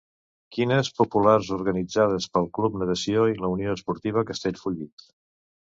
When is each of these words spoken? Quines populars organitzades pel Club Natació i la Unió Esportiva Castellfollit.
Quines 0.55 0.87
populars 1.01 1.49
organitzades 1.57 2.27
pel 2.37 2.49
Club 2.59 2.81
Natació 2.85 3.29
i 3.35 3.39
la 3.45 3.53
Unió 3.59 3.79
Esportiva 3.81 4.27
Castellfollit. 4.33 5.09